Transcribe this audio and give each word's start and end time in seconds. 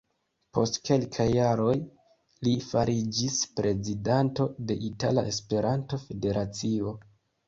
Post 0.57 0.77
kelkaj 0.87 1.25
jaroj, 1.33 1.73
li 2.47 2.53
fariĝis 2.69 3.35
prezidanto 3.59 4.47
de 4.71 4.79
Itala 4.89 5.25
Esperanto-Federacio. 5.33 6.95